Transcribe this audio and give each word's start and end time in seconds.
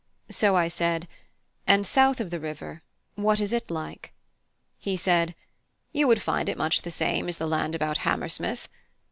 So 0.31 0.55
I 0.55 0.67
said: 0.67 1.07
"And 1.67 1.85
south 1.85 2.19
of 2.19 2.31
the 2.31 2.39
river, 2.39 2.81
what 3.13 3.39
is 3.39 3.53
it 3.53 3.69
like?" 3.69 4.13
He 4.79 4.97
said: 4.97 5.35
"You 5.93 6.07
would 6.07 6.23
find 6.23 6.49
it 6.49 6.57
much 6.57 6.81
the 6.81 6.89
same 6.89 7.29
as 7.29 7.37
the 7.37 7.45
land 7.45 7.75
about 7.75 7.97
Hammersmith. 7.97 8.67